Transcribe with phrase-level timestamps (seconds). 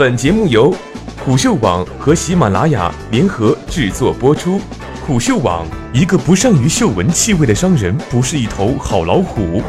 [0.00, 0.74] 本节目由
[1.22, 4.58] 虎嗅网和喜马拉雅联合制作播出。
[5.06, 9.60] 虎嗅网：一个不善于嗅闻气味的商人，不是一头好老虎。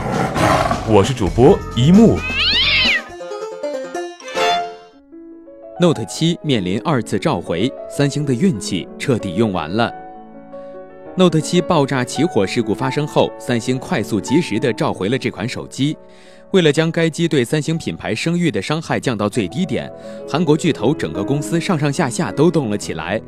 [0.87, 2.17] 我是主播一木。
[5.81, 9.91] Note 7面临二次召回，三星的运气彻底用完了。
[11.17, 15.97] Note 7爆炸起火事故发生后，三星快速及时地召回了这款手机。
[16.51, 19.91] 为了将该机对三星品牌声誉的伤害降到最低点，
[20.27, 23.21] 韩国巨头整个公司上上下下都动了起来。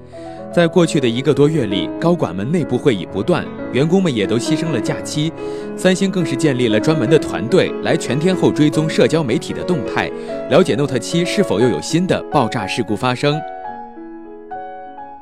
[0.50, 5.34] 在过去的一个多月里，高管们内部会议不断，员工们也都牺牲了假期。
[5.76, 10.10] 三星更是建立了专门的团队来全天候追踪社交媒体的动态，
[10.50, 13.42] 了解 Note 7是否又有新的爆炸事故发生。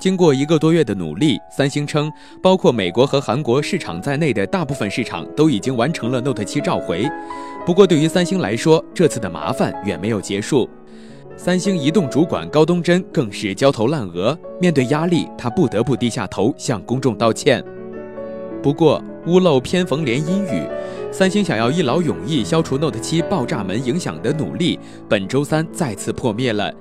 [0.01, 2.11] 经过一个多月的努力，三星称，
[2.41, 7.07] 包括美国和韩国市场在内的大部分市场都已经完成了 Note 7召回。
[7.67, 10.67] 不过，对于三星来说，这次的麻烦远没有结束。
[11.37, 17.63] 三星移动主管高东真更是焦头烂额，面对压力，他不得不低下头向公众道歉。
[18.63, 20.63] 不过，屋漏偏逢连阴雨，
[21.11, 26.73] 三星想要一劳永逸消除 Note 7爆炸门影响的努力，本周三再次破灭了。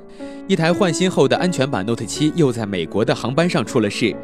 [0.47, 4.15] 一台换新后的安全版 Note 7又在美国的航班上出了事，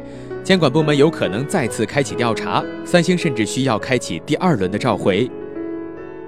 [0.45, 5.29] 监管部门有可能再次开启调查，三星甚至需要开启第二轮的召回。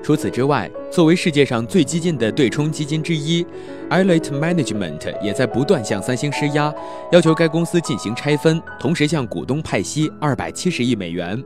[0.03, 3.45] 除此之外，作为世界上最激进的对冲基金之一
[3.89, 6.73] i l i t Management 也在不断向三星施压，
[7.13, 11.41] 要求该公司进行拆分，同时向股东派息二百七十亿美元。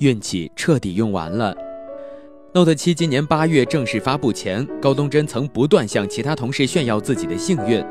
[0.00, 1.54] 运气彻底用完了。
[2.54, 7.84] Note 7今年八月正式发布前，高东真曾不断向其他同事炫耀自己的幸运，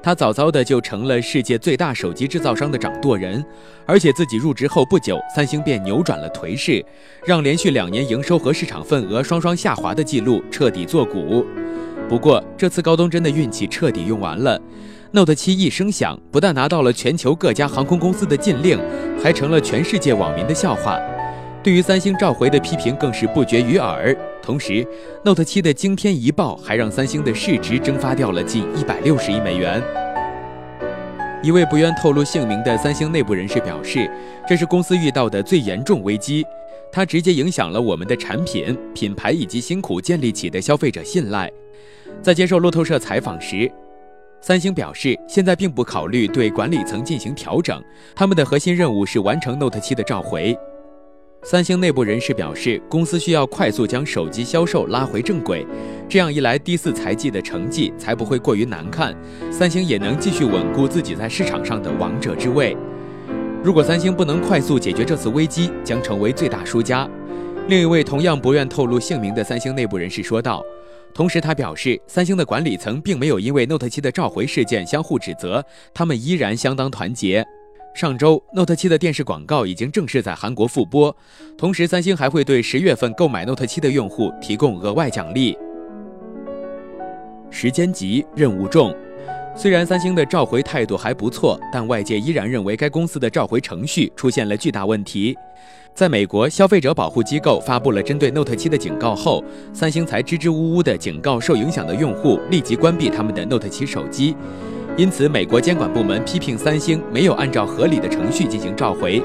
[0.00, 3.44] 他早早的就成了世界最大手机制造商的掌舵人，
[3.84, 6.82] 而且自己入职后不久，三星便扭转了颓势，
[7.26, 11.44] 让连续两年营收和市场份额双双下滑的记录彻底作古。
[12.08, 14.58] 不过这次高东真的运气彻底用完了
[15.10, 18.78] ，Note 7一声响，不但拿到了全球各家航空公司的禁令，
[19.20, 20.98] 还成了全世界网民的笑话。
[21.66, 24.86] 对于三星召回的批评更是不绝于耳，同时
[25.24, 29.82] ，Note 7的惊天一爆还让三星的市值蒸发掉了近一百六十亿美元。
[31.42, 34.08] 一位不愿透露姓名的三星内部人士表示，
[34.46, 36.46] 这是公司遇到的最严重危机，
[36.92, 41.50] 它直接影响了我们的产品、品牌以及辛苦建立起的消费者信赖。
[42.22, 43.68] 在接受路透社采访时，
[44.40, 47.82] 三星表示，现在并不考虑对管理层进行调整，
[48.14, 50.56] 他们的核心任务是完成 Note 7的召回。
[51.48, 55.64] 三星内部人士表示，公司需要快速将手机销售拉回正轨，
[56.08, 59.16] 这样一来，第四财季的成绩才不会过于难看，
[59.48, 62.76] 三星也能继续稳固自己在市场上的王者之位。
[63.62, 67.08] 如果三星不能快速解决这次危机，将成为最大输家。
[67.68, 70.60] 另一位同样不愿透露姓名的三星内部人士说道。
[71.14, 75.64] 同时，他表示，三星的管理层并没有因为 Note 7的召回事件相互指责，
[75.94, 77.46] 他们依然相当团结。
[77.96, 81.16] 上周，Note 7的电视广告已经正式在韩国复播，
[81.56, 85.56] 同时三星还会对十月份购买 Note 7的用户提供额外奖励。
[87.50, 88.94] 时间急，任务重。
[89.56, 95.34] 虽然三星的召回态度还不错，但外界依然认为该公司的召回程序出现了巨大问题。
[95.94, 99.42] 在美国，消费者保护机构发布了针对 Note 7的警告后，
[99.72, 104.36] 三星才支支吾吾地警告受影响的用户立即关闭他们的 Note 7手机。
[104.96, 109.22] 因此，美国监管部门批评三星没有按照合理的程序进行召回。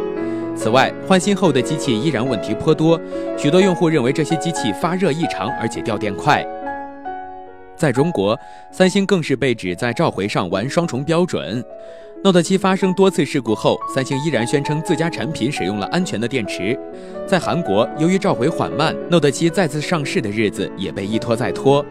[0.54, 3.00] 此外，换新后的机器依然问题颇多，
[3.38, 6.46] 许多用户认为这些机器发热异常，而且掉电快。
[7.78, 8.38] 在中国，
[8.70, 11.64] 三星更是被指在召回上玩双重标准。
[12.22, 16.78] Note 7发生多次事故后，三星依然宣称自家产品使用了安全的电池。
[17.26, 21.84] 在韩国，由于召回缓慢，Note 7再次上市的日子也被一拖再拖。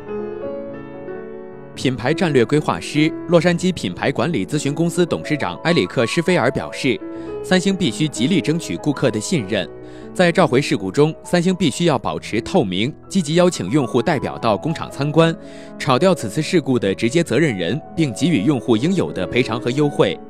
[1.81, 7.01] 品牌战略规划师、洛杉矶品牌管理咨询公司董事长埃里克·施菲尔表示，
[7.43, 9.67] 三星必须极力争取顾客的信任。
[10.13, 15.35] 在召回事故中，三星必须要保持透明，积极邀请用户代表到工厂参观，
[15.79, 20.21] 炒掉此次事故的直接责任人，并给予用户应有的赔偿和优惠。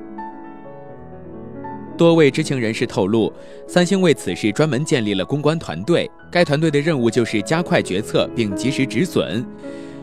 [1.98, 3.32] 多位知情人士透露，
[3.66, 9.44] 三星为此事专门建立了公关团队，该团队的任务就是加快决策并及时止损。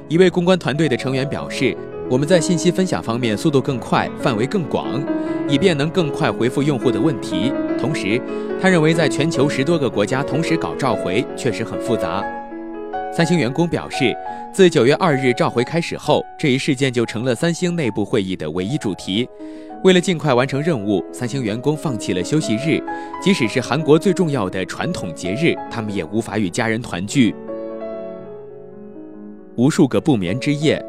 [0.10, 1.76] 一位公关团队的成员表示
[2.10, 5.04] ：“我们在信息分享方面速度更快，范围更广，
[5.50, 7.52] 以便能更快回复用户的问题。
[7.78, 8.22] 同时，
[8.62, 12.24] 他认为在全球十多个国家同时搞召回确实很复杂。”
[13.12, 14.16] 三星员工表示，
[14.54, 19.28] 自九月二日召回开始后，这一事件就成了三星内部会议的唯一主题。
[19.84, 22.82] 为了尽快完成任务，三星员工放弃了休息日，
[23.22, 27.36] 即使是韩国最重要的传统节日，他们也无法与家人团聚。
[29.58, 30.80] 无数个不眠之夜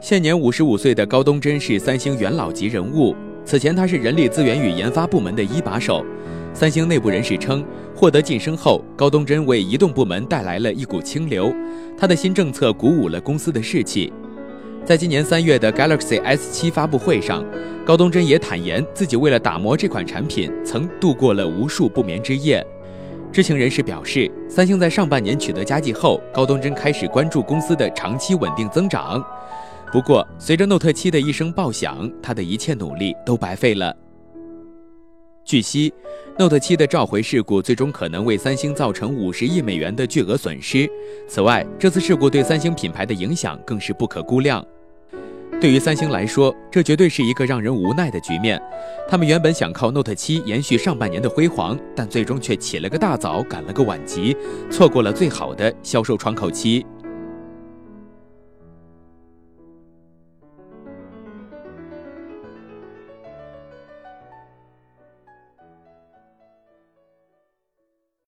[0.00, 3.14] 现年五十五岁的高东真是三星元老级人物。
[3.44, 6.04] 此前，他是人力资源与研发部门的一把手。
[6.52, 7.64] 三星内部人士称，
[7.94, 11.54] 获得晋升后，高东真为移动部门带来了一股清流。
[11.96, 14.12] 他的新政策鼓舞了公司的士气。
[14.84, 17.44] 在今年三月的 Galaxy S7 发布会上，
[17.86, 22.66] 高东真也坦言，自己为了打磨这款产品，曾度过了无数不眠之夜。
[23.32, 29.24] 知情人士表示，三星在上半年取得佳绩后，高东真开始关注公司的长期稳定增长。
[29.90, 33.96] 不过，随着 Note 7的一声爆响，他的一切努力都白费了。
[35.46, 35.90] 据悉
[36.38, 40.86] ，Note 7的召回事故最终可能为三星造成五十亿美元的巨额损失。
[41.26, 44.62] 此外，这次事故对三星品牌的影响更是不可估量。
[45.62, 48.60] 对于三星来说，这绝对是一个让人无奈的局面。
[49.08, 54.36] 他们原本想靠 Note 7延续上半年的辉煌，但最终却起了个大早，赶了个晚集，
[54.72, 56.84] 错过了最好的销售窗口期。